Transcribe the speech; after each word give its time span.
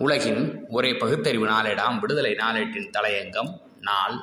உலகின் 0.00 0.66
ஒரே 0.68 0.94
பகுத்தறிவு 0.94 1.46
நாளேடாம் 1.46 1.98
விடுதலை 1.98 2.32
நாளேட்டின் 2.32 2.90
தலையங்கம் 2.90 3.60
நாள் 3.80 4.20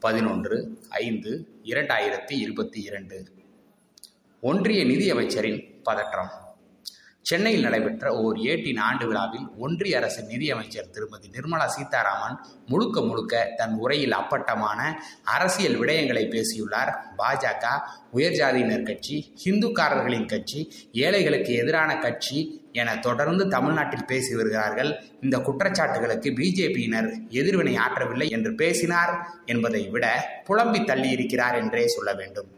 பதினொன்று 0.00 0.78
ஐந்து 0.88 1.48
இரண்டாயிரத்தி 1.64 2.32
இருபத்தி 2.32 2.80
இரண்டு. 2.80 3.32
ஒன்றிய 4.40 4.84
நிதியமைச்சரின் 4.84 5.82
பதற்றம். 5.82 6.53
சென்னையில் 7.28 7.62
நடைபெற்ற 7.62 8.06
ஓர் 8.22 8.36
ஏட்டின் 8.52 8.80
ஆண்டு 8.86 9.04
விழாவில் 9.06 9.46
ஒன்றிய 9.58 9.96
அரசு 9.98 10.22
நிதியமைச்சர் 10.22 10.90
திருமதி 10.90 11.28
நிர்மலா 11.36 11.66
சீதாராமன் 11.66 12.36
முழுக்க 12.66 13.00
முழுக்க 13.00 13.54
தன் 13.56 13.74
உரையில் 13.74 14.12
அப்பட்டமான 14.12 14.80
அரசியல் 15.24 15.78
விடயங்களை 15.80 16.24
பேசியுள்ளார். 16.28 16.90
பாஜக 17.18 17.64
உயர்ஜாதியினர் 18.14 18.82
கட்சி 18.82 19.16
ஹிந்துக்காரர்களின் 19.44 20.26
கட்சி 20.26 20.60
ஏழைகளுக்கு 20.92 21.54
எதிரான 21.54 21.96
கட்சி 21.98 22.38
என 22.72 22.96
தொடர்ந்து 22.98 23.48
தமிழ்நாட்டில் 23.48 24.04
பேசி 24.04 24.34
வருகிறார்கள். 24.34 24.92
இந்த 25.20 25.38
குற்றச்சாட்டுகளுக்கு 25.38 26.30
பிஜேபியினர் 26.40 27.10
எதிர்வினை 27.40 27.76
ஆற்றவில்லை 27.86 28.28
என்று 28.28 28.52
பேசினார் 28.54 29.14
என்பதை 29.46 29.82
விட 29.88 30.06
புலம்பி 30.44 30.80
தள்ளியிருக்கிறார் 30.80 31.58
என்றே 31.62 31.86
சொல்ல 31.86 32.12
வேண்டும். 32.14 32.50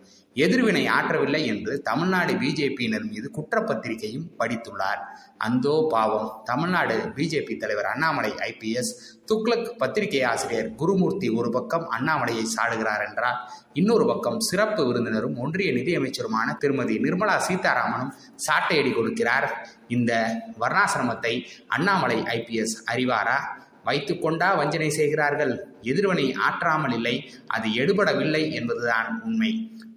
எதிர்வினை 0.44 0.88
ஆற்றவில்லை 0.88 1.46
என்று 1.46 1.82
தமிழ்நாடு 1.82 2.32
பிஜேபியினர் 2.32 3.04
மீது 3.10 3.30
குற்றப்பத்திரிகையும் 3.36 4.26
படித்துள்ளார். 4.38 5.00
அந்தோ 5.38 5.86
பாவம். 5.90 6.40
தமிழ்நாடு 6.44 6.96
பிஜேபி 7.16 7.56
தலைவர் 7.56 7.84
அண்ணாமலை 7.84 8.32
ஐபிஎஸ் 8.48 8.90
துக்ளக் 9.32 9.70
பத்திரிகை 9.78 10.22
ஆசிரியர் 10.22 10.74
குருமூர்த்தி 10.74 11.28
ஒரு 11.28 11.50
பக்கம் 11.50 11.86
அண்ணாமலையை 11.98 12.44
சாடுகிறார் 12.56 13.04
என்றால் 13.08 13.38
இன்னொரு 13.72 14.06
பக்கம் 14.06 14.40
சிறப்பு 14.40 14.84
விருந்தினரும் 14.84 15.36
ஒன்றிய 15.36 15.72
நிதியமைச்சருமான 15.72 16.56
திருமதி 16.56 16.96
நிர்மலா 16.98 17.36
சீதாராமனும் 17.48 18.12
சாட்டையடி 18.46 18.92
கொடுக்கிறார். 18.92 19.48
இந்த 19.88 20.12
வர்ணாசிரமத்தை 20.60 21.34
அண்ணாமலை 21.66 22.18
ஐபிஎஸ் 22.36 22.76
அறிவாரா? 22.92 23.38
வைத்துக்கொண்டா 23.84 24.56
வஞ்சனை 24.56 24.90
செய்கிறார்கள். 24.90 25.52
எதிர்வனை 25.82 26.34
ஆற்றாமல் 26.46 26.92
இல்லை. 26.92 27.16
அது 27.46 27.68
எடுபடவில்லை 27.68 28.52
என்பதுதான் 28.52 29.20
உண்மை. 29.24 29.50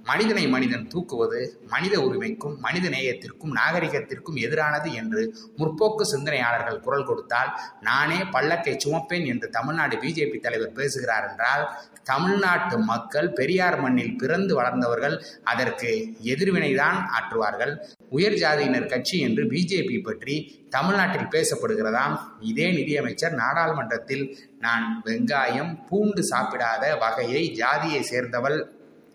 மனிதனை 0.09 0.43
மனிதன் 0.47 0.85
தூக்குவது 0.93 1.39
மனித 1.67 1.95
உரிமைக்கும் 1.99 2.55
மனித 2.59 2.85
நேயத்திற்கும் 2.89 3.55
நாகரிகத்திற்கும் 3.59 4.37
எதிரானது 4.45 4.89
என்று 4.93 5.21
முற்போக்கு 5.57 6.05
சிந்தனையாளர்கள் 6.05 6.79
குரல் 6.79 7.05
கொடுத்தால் 7.05 7.51
நானே 7.81 8.19
பல்லக்கை 8.31 8.73
சுமப்பேன் 8.85 9.25
என்று 9.25 9.49
தமிழ்நாடு 9.49 9.97
பிஜேபி 9.97 10.39
தலைவர் 10.39 10.77
பேசுகிறார் 10.79 11.27
என்றால் 11.29 11.65
தமிழ்நாட்டு 12.03 12.75
மக்கள் 12.91 13.27
பெரியார் 13.31 13.77
மண்ணில் 13.79 14.15
பிறந்து 14.17 14.53
வளர்ந்தவர்கள் 14.55 15.15
அதற்கு 15.43 15.89
எதிர்வினைதான் 16.33 16.97
ஆற்றுவார்கள். 17.17 17.73
உயர் 18.09 18.37
ஜாதியினர் 18.41 18.89
கட்சி 18.93 19.17
என்று 19.19 19.43
பிஜேபி 19.43 19.97
பற்றி 20.01 20.35
தமிழ்நாட்டில் 20.69 21.31
பேசப்படுகிறதாம். 21.35 22.15
இதே 22.51 22.67
நிதியமைச்சர் 22.71 23.35
நாடாளுமன்றத்தில் 23.43 24.25
நான் 24.59 24.85
வெங்காயம் 25.05 25.71
பூண்டு 25.89 26.23
சாப்பிடாத 26.31 26.83
வகையை 26.97 27.43
ஜாதியை 27.61 28.01
சேர்ந்தவள் 28.03 28.59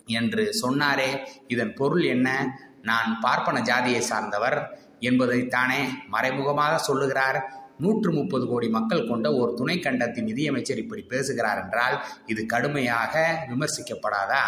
என்று 0.07 0.51
சொன்னாரே 0.63 1.19
இதன் 1.49 1.75
பொருள் 1.75 2.03
என்ன? 2.03 2.57
நான் 2.83 3.21
பார்ப்பன 3.21 3.61
ஜாதியை 3.61 4.01
சார்ந்தவர் 4.01 4.79
என்பதைத்தானே 5.01 5.89
மறைமுகமாக 6.09 6.79
சொல்லுகிறார். 6.79 7.53
நூற்று 7.79 8.13
முப்பது 8.13 8.47
கோடி 8.47 8.69
மக்கள் 8.69 9.09
கொண்ட 9.09 9.35
ஒரு 9.35 9.55
துணை 9.55 9.79
கண்டத்தின் 9.79 10.25
நிதியமைச்சர் 10.25 10.79
இப்படி 10.79 11.03
பேசுகிறார் 11.03 11.65
என்றால் 11.65 12.05
இது 12.27 12.47
கடுமையாக 12.47 13.45
விமர்சிக்கப்படாதா? 13.49 14.45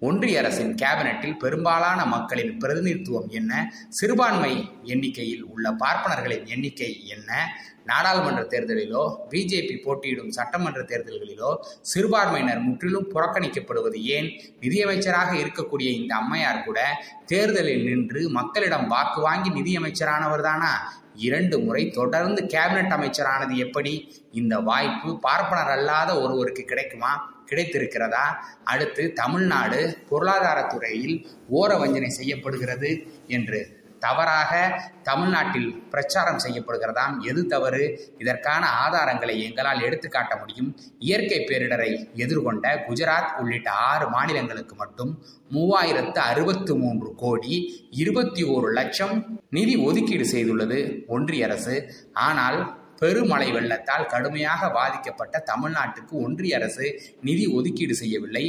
ஒன்றிய 0.00 0.38
அரசின் 0.38 0.74
கேபினட்டில் 0.74 1.38
பெரும்பாலான 1.38 2.06
மக்களின் 2.06 2.58
பிரதிநிதித்துவம் 2.58 3.28
என்ன? 3.28 3.72
சிறுபான்மை 3.88 4.70
எண்ணிக்கையில் 4.82 5.44
உள்ள 5.44 5.70
பார்ப்பனர்களின் 5.70 6.46
எண்ணிக்கை 6.46 7.06
என்ன? 7.06 7.56
நாடாளுமன்ற 7.90 8.42
தேர்தலிலோ 8.52 9.02
பிஜேபி 9.30 9.76
போட்டியிடும் 9.84 10.30
சட்டமன்ற 10.30 10.80
தேர்தல்களிலோ 10.90 11.50
சிறுபான்மையினர் 11.90 12.64
முற்றிலும் 12.66 13.10
புறக்கணிக்கப்படுவது 13.14 13.98
ஏன்? 14.16 14.28
நிதியமைச்சராக 14.62 15.30
இருக்கக்கூடிய 15.42 15.90
இந்த 16.00 16.12
அம்மையார் 16.16 16.64
கூட 16.64 16.78
தேர்தலில் 17.26 17.84
நின்று 17.84 18.22
மக்களிடம் 18.30 18.88
வாக்கு 18.88 19.20
வாங்கி 19.20 19.50
நிதியமைச்சரானவர் 19.50 20.42
தானா 20.42 20.72
இரண்டு 21.20 21.56
முறை 21.58 21.82
தொடர்ந்து 21.90 22.40
கேபினட் 22.52 22.94
அமைச்சரானது 22.96 23.54
எப்படி? 23.56 23.92
இந்த 24.32 24.54
வாய்ப்பு 24.68 25.10
பார்ப்பனர் 25.20 25.72
அல்லாத 25.74 26.10
ஒருவருக்கு 26.20 26.64
கிடைக்குமா? 26.64 27.12
கிடைத்திருக்கிறதா? 27.50 28.24
அடுத்து 28.64 29.04
தமிழ்நாடு 29.12 29.80
பொருளாதாரத்துறையில் 30.10 31.16
ஓர 31.52 31.78
வஞ்சனை 31.78 32.10
செய்யப்படுகிறது 32.10 32.90
என்று 33.28 33.60
தவறாக 34.00 34.82
தமிழ்நாட்டில் 35.02 35.82
பிரச்சாரம் 35.90 36.38
செய்யப்படுகிறதாம். 36.38 37.20
எது 37.20 37.46
தவறு? 37.46 38.14
இதற்கான 38.18 38.66
ஆதாரங்களை 38.88 39.42
எங்களால் 39.42 39.82
எடுத்துக்காட்ட 39.82 40.36
முடியும். 40.36 40.76
இயற்கை 40.98 41.38
பேரிடரை 41.38 42.08
எதிர்கொண்ட 42.14 42.76
குஜராத் 42.88 43.36
உள்ளிட்ட 43.38 43.70
ஆறு 43.70 44.08
மாநிலங்களுக்கு 44.08 44.74
மட்டும் 44.74 45.22
மூவாயிரத்து 45.52 46.18
அறுபத்து 46.18 46.76
மூன்று 46.76 47.14
கோடி 47.14 47.88
இருபத்தி 47.90 48.44
ஓரு 48.44 48.72
லட்சம் 48.72 49.40
நிதி 49.50 49.76
ஒதுக்கீடு 49.76 50.28
செய்துள்ளது 50.32 51.06
ஒன்றிய 51.06 51.46
அரசு. 51.46 51.94
ஆனால் 52.12 52.79
பெருமழை 53.00 53.48
வெள்ளத்தால் 53.52 54.06
கடுமையாக 54.06 54.68
பாதிக்கப்பட்ட 54.70 55.42
தமிழ்நாட்டுக்கு 55.50 56.14
ஒன்றிய 56.24 56.56
அரசு 56.58 56.86
நிதி 57.20 57.44
ஒதுக்கீடு 57.58 57.94
செய்யவில்லை. 57.94 58.44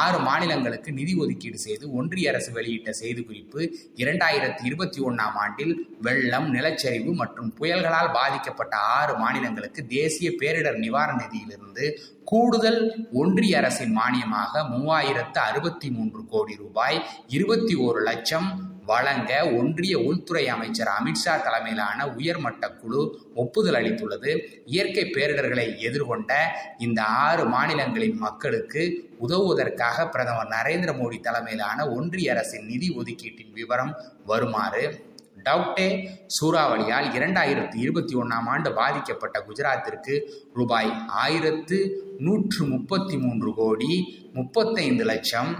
ஆறு 0.00 0.18
மாநிலங்களுக்கு 0.18 0.90
நிதி 0.92 1.14
ஒதுக்கீடு 1.14 1.58
செய்து 1.58 1.84
ஒன்றிய 1.92 2.32
அரசு 2.32 2.50
வெளியிட்ட 2.52 2.92
செய்திக்குறிப்பு 3.00 3.60
இரண்டாயிரத்தி 4.02 4.62
இருபத்தி 4.64 5.00
ஒன்றாம் 5.00 5.38
ஆண்டில் 5.44 5.74
வெள்ளம் 6.00 6.48
நிலச்சரிவு 6.50 7.14
மற்றும் 7.14 7.50
புயல்களால் 7.58 8.12
பாதிக்கப்பட்ட 8.12 8.76
ஆறு 8.98 9.14
மாநிலங்களுக்கு 9.18 9.82
தேசிய 9.86 10.30
பேரிடர் 10.42 10.78
நிவாரண 10.78 11.16
நிதியிலிருந்து 11.22 11.86
கூடுதல் 12.24 12.80
ஒன்றிய 13.12 13.56
அரசின் 13.58 13.96
மானியமாக 13.98 14.62
மூவாயிரத்து 14.70 15.40
அறுபத்தி 15.40 15.88
மூன்று 15.90 16.22
கோடி 16.30 16.54
ரூபாய் 16.56 17.00
இருபத்தி 17.28 17.74
ஒரு 17.86 18.00
லட்சம் 18.02 18.48
வழங்க 18.86 19.32
ஒன்றிய 19.58 19.94
உள்துறை 19.98 20.48
அமைச்சர் 20.48 20.90
அமித்ஷா 20.96 21.34
தலைமையிலான 21.46 22.06
உயர்மட்ட 22.16 22.70
குழு 22.70 23.02
ஒப்புதல் 23.34 23.74
அளித்துள்ளது. 23.74 24.30
இயற்கை 24.64 25.04
பேரிடர்களை 25.14 25.66
எதிர்கொண்ட 25.88 26.32
இந்த 26.78 27.02
ஆறு 27.02 27.44
மாநிலங்களின் 27.44 28.18
மக்களுக்கு 28.18 28.82
உதவுவதற்காக 29.20 30.08
பிரதமர் 30.08 30.52
நரேந்திர 30.56 30.92
மோடி 31.00 31.20
தலைமையிலான 31.20 31.88
ஒன்றிய 31.88 32.32
அரசின் 32.32 32.66
நிதி 32.66 32.90
ஒதுக்கீட்டின் 32.96 33.52
விவரம் 33.52 33.94
வருமாறு. 34.26 35.12
டவுட்டே 35.46 35.86
சூறாவளியால் 36.34 37.06
இரண்டாயிரத்தி 37.16 37.76
இருபத்தி 37.76 38.14
ஒன்றாம் 38.14 38.46
ஆண்டு 38.46 38.72
பாதிக்கப்பட்ட 38.72 39.44
குஜராத்திற்கு 39.48 40.14
ரூபாய் 40.54 40.90
ஆயிரத்து 41.22 41.78
நூற்று 42.18 42.62
முப்பத்தி 42.66 43.16
மூன்று 43.18 43.50
கோடி 43.54 43.92
முப்பத்தைந்து 44.32 45.04
லட்சம் 45.04 45.50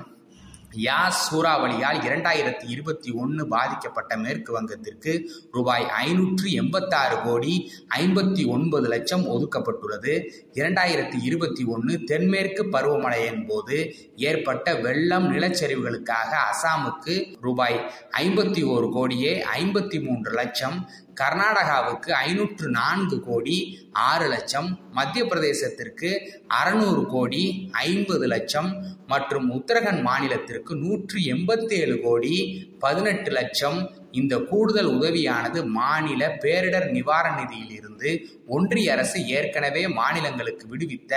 யாஸ் 0.76 1.20
சூறாவளியால் 1.30 1.98
இரண்டாயிரத்தி 2.08 2.66
இருபத்தி 2.66 3.10
ஒன்று 3.10 3.48
பாதிக்கப்பட்ட 3.48 4.16
மேற்கு 4.16 4.52
வங்கத்திற்கு 4.52 5.30
ரூபாய் 5.52 5.86
ஐநூற்று 5.88 6.52
எண்பத்தாறு 6.52 7.22
கோடி 7.22 7.70
ஐம்பத்தி 7.96 8.46
ஒன்பது 8.46 8.88
லட்சம் 8.88 9.24
ஒதுக்கப்பட்டுள்ளது. 9.24 10.28
இரண்டாயிரத்தி 10.54 11.18
இருபத்தி 11.22 11.64
ஒன்று 11.64 12.04
தென்மேற்கு 12.04 12.64
பருவமழையின் 12.64 13.46
போது 13.46 13.94
ஏற்பட்ட 14.16 14.74
வெள்ளம் 14.74 15.32
நிலச்சரிவுகளுக்காக 15.32 16.32
அசாமுக்கு 16.50 17.36
ரூபாய் 17.40 17.78
ஐம்பத்தி 18.10 18.64
ஓரு 18.64 18.90
கோடியே 18.92 19.44
ஐம்பத்தி 19.54 20.04
மூன்று 20.04 20.32
லட்சம் 20.32 20.88
கர்நாடகாவுக்கு 21.14 22.10
ஐநூற்று 22.20 22.66
நான்கு 22.70 23.16
கோடி 23.20 23.56
ஆறு 24.04 24.26
லட்சம் 24.28 24.68
மத்திய 24.92 25.22
பிரதேசத்திற்கு 25.24 26.10
அறநூறு 26.54 27.02
கோடி 27.06 27.42
ஐம்பது 27.84 28.26
லட்சம் 28.26 28.70
மற்றும் 29.06 29.46
உத்தரகண்ட் 29.50 30.02
மாநிலத்திற்கு 30.02 30.74
நூற்று 30.76 31.18
எண்பத்தேழு 31.26 31.96
கோடி 32.02 32.34
பதினெட்டு 32.78 33.30
லட்சம் 33.30 33.78
இந்த 34.14 34.34
கூடுதல் 34.48 34.90
உதவியானது 34.96 35.60
மாநில 35.76 36.22
பேரிடர் 36.42 36.88
நிவாரண 36.90 37.34
நிதியிலிருந்து 37.40 38.10
ஒன்றிய 38.48 38.92
அரசு 38.92 39.18
ஏற்கனவே 39.34 39.82
மாநிலங்களுக்கு 39.94 40.64
விடுவித்த 40.70 41.12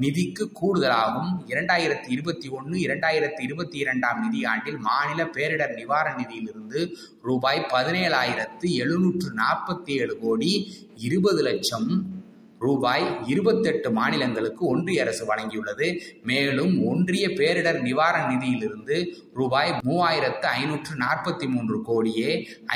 நிதிக்கு 0.00 0.44
கூடுதலாகும் 0.58 1.30
இரண்டாயிரத்தி 1.48 2.08
இருபத்தி 2.08 2.48
ஒன்று 2.48 2.74
இரண்டாயிரத்தி 2.78 3.40
இருபத்தி 3.40 3.78
இரண்டாம் 3.78 4.20
நிதியாண்டில் 4.24 4.78
மாநில 4.82 5.26
பேரிடர் 5.36 5.74
நிவாரண 5.74 6.14
நிதியிலிருந்து 6.18 6.82
ரூபாய் 7.24 7.62
பதினேழாயிரத்து 7.72 8.68
எழுநூற்று 8.78 9.30
நாற்பத்தி 9.38 9.92
ஏழு 9.98 10.16
கோடி 10.20 10.52
இருபது 11.00 11.42
லட்சம் 11.42 11.90
ரூபாய் 12.58 13.06
இருபத்தெட்டு 13.26 13.90
மாநிலங்களுக்கு 13.90 14.62
ஒன்றிய 14.66 15.02
அரசு 15.02 15.24
வழங்கியுள்ளது. 15.26 15.88
மேலும் 16.22 16.74
ஒன்றிய 16.90 17.26
பேரிடர் 17.28 17.80
நிவாரண 17.80 18.24
நிதியிலிருந்து 18.32 18.96
ரூபாய் 19.34 19.72
மூவாயிரத்து 19.88 20.46
ஐநூற்று 20.60 20.94
நாற்பத்தி 21.04 21.48
மூன்று 21.48 21.78
கோடியே 21.82 22.30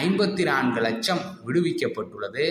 ஐம்பத்தி 0.04 0.44
நான்கு 0.44 0.80
லட்சம் 0.80 1.22
விடுவிக்கப்பட்டுள்ளது. 1.46 2.46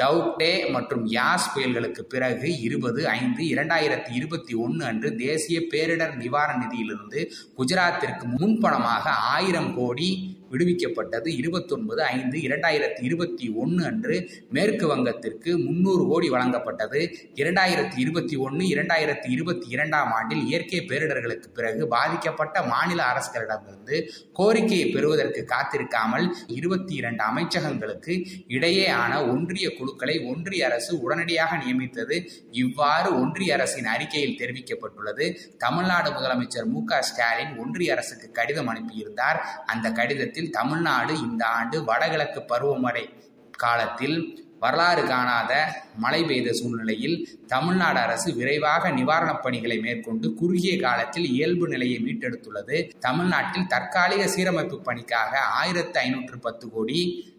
டவுக்டே 0.00 0.52
மற்றும் 0.70 1.04
யாஸ் 1.08 1.48
புயல்களுக்கு 1.54 2.02
பிறகு 2.12 2.48
இருபது 2.60 3.00
ஐந்து 3.08 3.42
இரண்டாயிரத்தி 3.54 4.10
இருபத்தி 4.12 4.54
ஒன்று 4.54 4.82
அன்று 4.84 5.08
தேசிய 5.16 5.58
பேரிடர் 5.72 6.14
நிவாரண 6.16 6.56
நிதியிலிருந்து 6.62 7.20
குஜராத்திற்கு 7.58 8.26
முன்பணமாக 8.38 9.04
ஆயிரம் 9.34 9.74
கோடி 9.74 10.08
விடுவிக்கப்பட்டது. 10.54 11.28
இருபத்தொன்பது 11.40 12.02
ஐந்து 12.02 12.38
இரண்டாயிரத்தி 12.38 13.02
இருபத்தி 13.02 13.48
ஒன்று 13.48 13.84
அன்று 13.84 14.16
மேற்கு 14.50 14.86
வங்கத்திற்கு 14.86 15.58
முன்னூறு 15.58 16.04
கோடி 16.06 16.30
வழங்கப்பட்டது. 16.30 17.00
இரண்டாயிரத்தி 17.34 17.98
இருபத்தி 18.04 18.36
ஒன்று 18.36 18.64
இரண்டாயிரத்தி 18.66 19.28
இருபத்தி 19.28 19.68
இரண்டாம் 19.68 20.12
ஆண்டில் 20.12 20.42
இயற்கை 20.46 20.80
பேரிடர்களுக்கு 20.80 21.48
பிறகு 21.54 21.88
பாதிக்கப்பட்ட 21.88 22.62
மாநில 22.62 23.00
அரசுகளிடமிருந்து 23.12 23.96
கோரிக்கையை 24.32 24.86
பெறுவதற்கு 24.90 25.46
காத்திருக்காமல் 25.54 26.26
இருபத்தி 26.46 26.94
இரண்டு 26.94 27.22
அமைச்சகங்களுக்கு 27.24 28.14
இடையேயான 28.48 29.12
ஒன்றிய 29.32 29.66
குழுக்களை 29.76 30.16
ஒன்றிய 30.18 30.66
அரசு 30.66 31.00
உடனடியாக 31.00 31.56
நியமித்தது. 31.56 32.16
இவ்வாறு 32.50 33.20
ஒன்றிய 33.20 33.54
அரசின் 33.54 33.84
அறிக்கையில் 33.84 34.36
தெரிவிக்கப்பட்டுள்ளது. 34.38 35.26
தமிழ்நாடு 35.58 36.10
முதலமைச்சர் 36.10 36.66
மு 36.66 36.84
க 36.84 37.02
ஸ்டாலின் 37.02 37.58
ஒன்றிய 37.58 37.92
அரசுக்கு 37.92 38.30
கடிதம் 38.30 38.70
அனுப்பியிருந்தார். 38.72 39.38
அந்த 39.66 39.90
கடிதத்தில் 39.90 40.43
தமிழ்நாடு 40.50 41.20
இந்த 41.20 41.44
ஆண்டு 41.46 41.84
வடகிழக்கு 41.84 42.40
பருவமழை 42.48 43.08
காலத்தில் 43.58 44.42
வரலாறு 44.60 45.06
காணாத 45.06 45.82
மழை 45.96 46.24
பெய்த 46.24 46.52
சூழ்நிலையில் 46.52 47.28
தமிழ்நாடு 47.46 47.98
அரசு 47.98 48.34
விரைவாக 48.34 48.90
நிவாரணப் 48.90 49.42
பணிகளை 49.42 49.78
மேற்கொண்டு 49.78 50.34
குறுகிய 50.34 50.80
காலத்தில் 50.80 51.24
இயல்பு 51.24 51.68
நிலையை 51.68 52.02
மீட்டெடுத்துள்ளது. 52.04 52.90
தமிழ்நாட்டில் 52.98 53.66
தற்காலிக 53.66 54.24
சீரமைப்பு 54.26 54.76
பணிக்காக 54.76 55.38
ஆயிரத்து 55.38 56.00
ஐநூற்று 56.00 56.38
பத்து 56.38 56.70
கோடி 56.70 57.32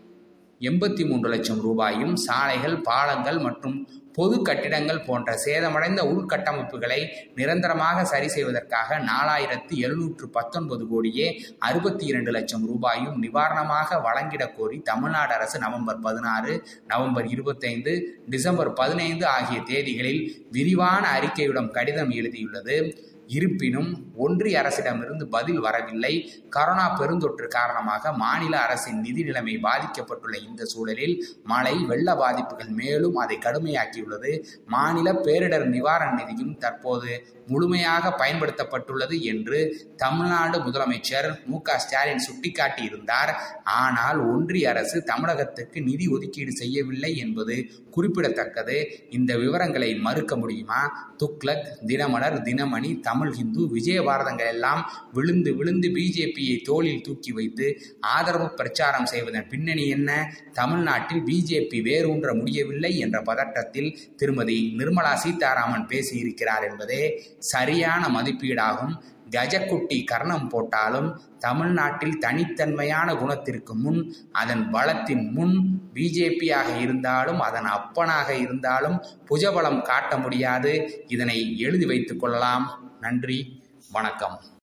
எண்பத்தி 0.62 1.04
மூன்று 1.06 1.30
லட்சம் 1.30 1.62
ரூபாயும் 1.62 2.16
சாலைகள் 2.16 2.76
பாலங்கள் 2.82 3.40
மற்றும் 3.40 3.78
பொது 4.14 4.42
கட்டிடங்கள் 4.42 5.02
போன்ற 5.06 5.30
சேதமடைந்த 5.46 6.02
உள்கட்டமைப்புகளை 6.04 7.00
நிரந்தரமாக 7.36 8.04
சரி 8.04 8.28
செய்வதற்காக 8.28 9.00
நாலாயிரத்து 9.00 9.78
எழுநூற்று 9.78 10.30
பத்தொன்பது 10.30 10.88
கோடியே 10.88 11.28
அறுபத்தி 11.60 12.06
இரண்டு 12.06 12.32
லட்சம் 12.32 12.66
ரூபாயும் 12.68 13.18
நிவாரணமாக 13.20 14.00
வழங்கிடக் 14.02 14.56
கோரி 14.58 14.80
தமிழ்நாடு 14.82 15.34
அரசு 15.34 15.60
நவம்பர் 15.60 16.00
பதினாறு 16.00 16.56
நவம்பர் 16.88 17.26
இருபத்தைந்து 17.26 17.96
டிசம்பர் 18.30 18.72
பதினைந்து 18.74 19.28
ஆகிய 19.28 19.60
தேதிகளில் 19.66 20.24
விரிவான 20.52 21.04
அறிக்கையுடன் 21.20 21.70
கடிதம் 21.72 22.10
எழுதியுள்ளது. 22.12 22.78
இருப்பினும் 23.28 24.06
ஒன்றிய 24.16 24.62
அரசிடமிருந்து 24.62 25.24
பதில் 25.24 25.60
வரவில்லை. 25.60 26.44
கரோனா 26.56 26.86
பெருந்தொற்று 27.00 27.48
காரணமாக 27.48 28.14
மாநில 28.14 28.60
அரசின் 28.60 29.00
நிதி 29.00 29.24
நிலைமை 29.24 29.58
பாதிக்கப்பட்டுள்ள 29.58 30.48
இந்த 30.48 30.66
சூழலில் 30.66 31.26
மழை 31.44 31.84
வெள்ள 31.84 32.16
பாதிப்புகள் 32.16 32.68
மேலும் 32.68 33.16
அதை 33.16 33.38
கடுமையாக்கியுள்ளது. 33.38 34.44
மாநில 34.66 35.14
பேரிடர் 35.14 35.66
நிவாரண 35.66 36.24
நிதியும் 36.24 36.58
தற்போது 36.58 37.34
முழுமையாக 37.48 38.16
பயன்படுத்தப்பட்டுள்ளது 38.18 39.22
என்று 39.22 39.92
தமிழ்நாடு 39.96 40.60
முதலமைச்சர் 40.60 41.46
மு 41.46 41.62
க 41.62 41.78
ஸ்டாலின் 41.78 42.24
சுட்டிக்காட்டியிருந்தார். 42.28 43.32
ஆனால் 43.64 44.20
ஒன்றிய 44.20 44.70
அரசு 44.70 45.04
தமிழகத்துக்கு 45.04 45.82
நிதி 45.82 46.08
ஒதுக்கீடு 46.08 46.52
செய்யவில்லை 46.52 47.18
என்பது 47.18 47.72
குறிப்பிடத்தக்கது. 47.92 49.06
இந்த 49.10 49.38
விவரங்களை 49.38 49.96
மறுக்க 49.96 50.36
முடியுமா? 50.36 51.14
துக்ளக் 51.24 51.68
தினமலர் 51.86 52.42
தினமணி 52.42 53.00
தமிழ் 53.16 53.36
ஹிந்து 53.36 53.62
விஜயபாரதங்கள் 53.74 54.50
எல்லாம் 54.54 54.82
விழுந்து 55.14 55.52
விழுந்து 55.58 55.88
பிஜேபியை 55.98 56.56
தோளில் 56.64 57.04
தூக்கி 57.06 57.32
வைத்து 57.32 57.68
ஆதரவு 58.14 58.48
பிரச்சாரம் 58.60 59.08
செய்வதன் 59.12 59.48
பின்னணி 59.50 59.86
என்ன? 59.88 60.10
தமிழ்நாட்டில் 60.54 61.24
பிஜேபி 61.30 61.80
வேரூன்ற 61.88 62.30
முடியவில்லை 62.40 62.92
என்ற 62.98 63.18
பதட்டத்தில் 63.22 63.90
திருமதி 64.16 64.58
நிர்மலா 64.78 65.14
சீதாராமன் 65.24 65.90
பேசியிருக்கிறார் 65.92 66.66
என்பதே 66.70 67.02
சரியான 67.54 68.04
மதிப்பீடாகும். 68.18 68.96
கஜக்குட்டி 69.30 70.04
கர்ணம் 70.04 70.50
போட்டாலும் 70.50 71.22
தமிழ்நாட்டில் 71.40 72.18
தனித்தன்மையான 72.18 73.16
குணத்திற்கு 73.16 73.76
முன் 73.76 74.16
அதன் 74.32 74.70
பலத்தின் 74.70 75.32
முன் 75.32 75.82
பிஜேபியாக 75.94 76.80
இருந்தாலும் 76.80 77.40
அதன் 77.40 77.66
அப்பனாக 77.66 78.30
இருந்தாலும் 78.30 79.02
புஜபலம் 79.30 79.82
காட்ட 79.82 80.18
முடியாது. 80.18 81.04
இதனை 81.08 81.60
எழுதி 81.60 81.86
வைத்துக் 81.86 82.20
கொள்ளலாம். 82.20 82.94
நன்றி. 83.00 83.64
வணக்கம். 83.92 84.42